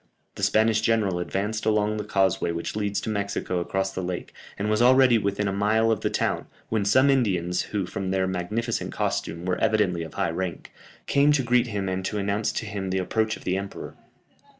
[0.33, 4.67] The Spanish general advanced along the causeway which leads to Mexico across the lake, and
[4.67, 8.91] was already within a mile of the town, when some Indians, who, from their magnificent
[8.91, 10.71] costume were evidently of high rank,
[11.05, 13.95] came to greet him and to announce to him the approach of the emperor.